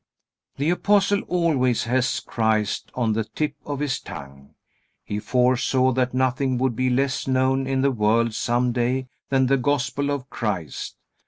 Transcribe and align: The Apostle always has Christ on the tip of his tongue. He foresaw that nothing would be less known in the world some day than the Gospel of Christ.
The 0.57 0.71
Apostle 0.71 1.21
always 1.27 1.83
has 1.83 2.19
Christ 2.21 2.91
on 2.95 3.13
the 3.13 3.23
tip 3.23 3.53
of 3.67 3.79
his 3.81 3.99
tongue. 3.99 4.55
He 5.03 5.19
foresaw 5.19 5.91
that 5.91 6.11
nothing 6.11 6.57
would 6.57 6.75
be 6.75 6.89
less 6.89 7.27
known 7.27 7.67
in 7.67 7.81
the 7.81 7.91
world 7.91 8.33
some 8.33 8.71
day 8.71 9.09
than 9.29 9.45
the 9.45 9.57
Gospel 9.57 10.09
of 10.09 10.27
Christ. 10.31 10.95